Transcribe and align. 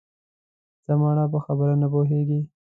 ځه 0.85 0.93
مړه 1.01 1.25
په 1.33 1.39
خبره 1.45 1.73
نه 1.81 1.87
پوهېږې 1.93 2.39